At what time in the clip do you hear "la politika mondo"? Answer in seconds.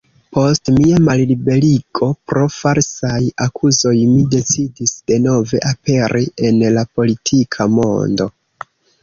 6.79-8.31